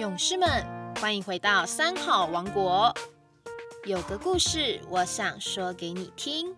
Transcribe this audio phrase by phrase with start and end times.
[0.00, 0.48] 勇士们，
[0.98, 2.90] 欢迎回到三好王国。
[3.84, 6.56] 有个故事，我想说给你听。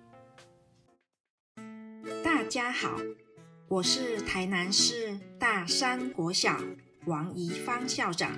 [2.23, 2.97] 大家好，
[3.67, 6.57] 我是台南市大山国小
[7.07, 8.31] 王怡芳校长。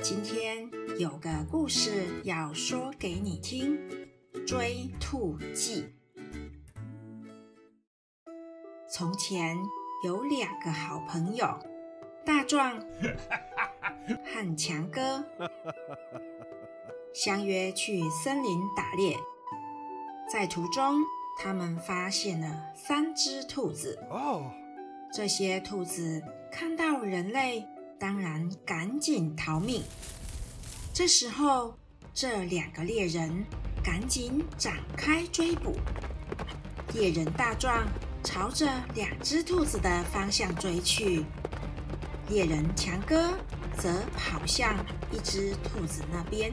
[0.00, 0.70] 今天
[1.00, 3.76] 有个故事要说给你听，
[4.46, 5.92] 《追兔记》。
[8.88, 9.58] 从前
[10.04, 11.58] 有两个好朋友，
[12.24, 12.80] 大壮
[14.24, 15.24] 和强哥，
[17.14, 19.16] 相约去森林打猎。
[20.30, 21.00] 在途中，
[21.38, 23.98] 他们发现了三只兔子。
[24.10, 24.50] 哦，
[25.12, 27.66] 这些兔子看到人类，
[27.98, 29.82] 当然赶紧逃命。
[30.92, 31.74] 这时候，
[32.12, 33.44] 这两个猎人
[33.84, 35.76] 赶紧展开追捕。
[36.94, 37.86] 猎人大壮
[38.24, 41.24] 朝着两只兔子的方向追去，
[42.28, 43.32] 猎人强哥
[43.78, 46.52] 则跑向一只兔子那边。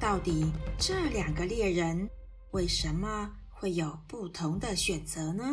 [0.00, 2.08] 到底这两个猎人
[2.52, 5.44] 为什么会有不同的选择呢？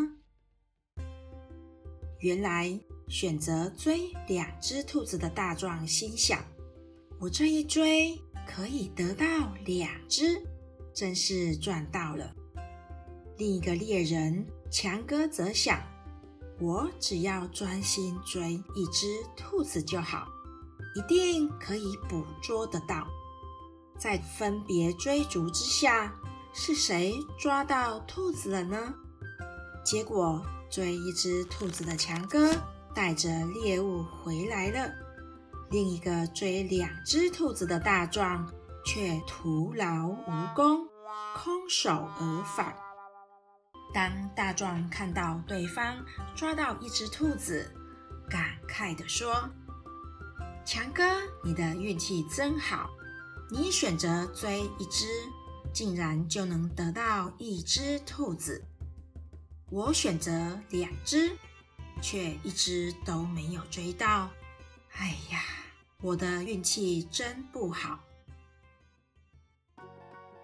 [2.19, 6.43] 原来，选择追两只兔子的大壮心想。
[7.19, 9.25] 我这一追可以得到
[9.65, 10.41] 两只，
[10.93, 12.35] 真是赚到了。
[13.37, 15.81] 另一个猎人强哥则想，
[16.59, 20.27] 我只要专心追一只兔子就好，
[20.95, 23.05] 一定可以捕捉得到。
[23.99, 26.13] 在分别追逐之下，
[26.53, 28.93] 是谁抓到兔子了呢？
[29.83, 32.53] 结果追一只兔子的强哥
[32.93, 34.89] 带着猎物回来了。
[35.69, 38.49] 另一个追两只兔子的大壮
[38.85, 40.87] 却徒劳无功，
[41.35, 42.84] 空手而返。
[43.95, 47.73] 当大壮看到对方抓到一只兔子，
[48.29, 49.49] 感慨地说
[50.67, 51.01] ：“强哥，
[51.45, 52.89] 你的运气真好，
[53.49, 55.07] 你选择追一只，
[55.73, 58.61] 竟然就能得到一只兔子；
[59.69, 61.31] 我选择两只，
[62.01, 64.29] 却一只都没有追到。”
[64.91, 65.41] 哎呀，
[66.01, 68.01] 我的运气真不好。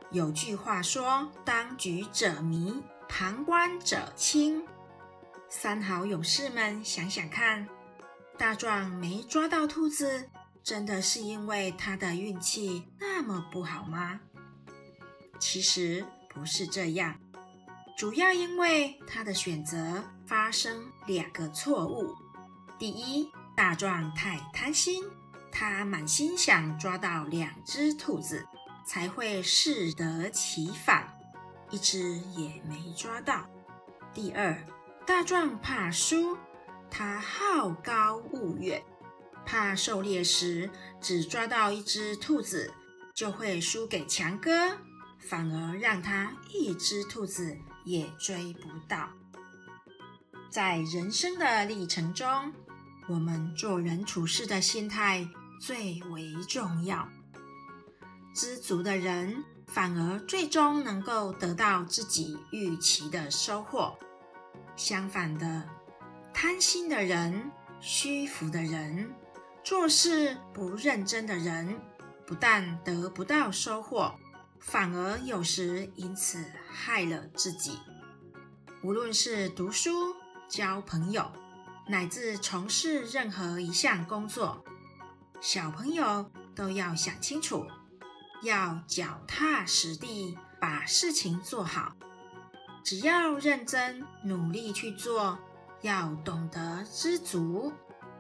[0.10, 2.82] 有句话说：“当局者迷，
[3.12, 4.66] 旁观者清。”
[5.50, 7.68] 三好勇士们，想想看，
[8.38, 10.30] 大壮没抓到兔子，
[10.64, 14.22] 真的是因为他的运气那么不好吗？
[15.40, 17.20] 其实不是这样，
[17.98, 22.16] 主要因为他的选择发生两个错误。
[22.80, 25.04] 第一，大壮太贪心，
[25.52, 28.48] 他满心想抓到两只兔子，
[28.86, 31.14] 才会适得其反，
[31.72, 33.50] 一只也没抓到。
[34.14, 34.62] 第二，
[35.08, 36.38] 大壮怕输，
[36.90, 38.84] 他好高骛远，
[39.46, 42.74] 怕狩猎时只抓到一只兔子，
[43.14, 44.78] 就会输给强哥，
[45.18, 49.10] 反而让他一只兔子也追不到。
[50.50, 52.54] 在人生的历程中，
[53.08, 55.26] 我们做人处事的心态
[55.62, 57.08] 最为重要。
[58.36, 59.44] 知足的人，
[59.74, 63.98] 反而最终能够得到自己预期的收获。
[64.76, 65.68] 相反的，
[66.34, 69.10] 贪心的人、虚浮的人、
[69.64, 71.80] 做事不认真的人，
[72.26, 74.14] 不但得不到收获，
[74.60, 77.80] 反而有时因此害了自己。
[78.84, 79.92] 无论是读书、
[80.50, 81.32] 交朋友。
[81.88, 84.64] 乃至从事任何一项工作，
[85.42, 87.66] 小朋友都要想清楚，
[88.42, 91.96] 要脚踏实地把事情做好。
[92.84, 95.38] 只要认真努力去做，
[95.82, 97.72] 要懂得知足，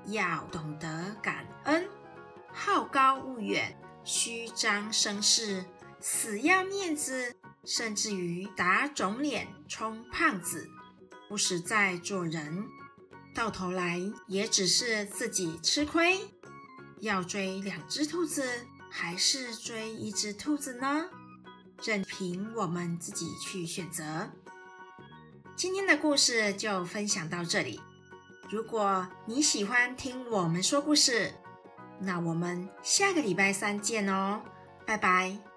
[0.06, 1.88] 要懂得感恩。
[2.54, 5.66] 好高骛远、虚张声势、
[6.00, 10.70] 死要面子，甚至于打肿脸充胖子，
[11.28, 12.66] 不实在做人。
[13.34, 16.20] 到头来也只是自己吃亏。
[17.00, 21.06] 要追两只兔子，还是追一只兔子呢？
[21.84, 24.30] 任凭我们自己去选择。
[25.56, 27.80] 今天的故事就分享到这里。
[28.50, 31.34] 如果你喜欢听我们说故事，
[32.00, 34.42] 那我们下个礼拜三见哦，
[34.86, 35.51] 拜拜。